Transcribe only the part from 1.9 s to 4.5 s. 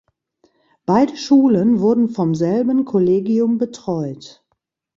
vom selben Kollegium betreut.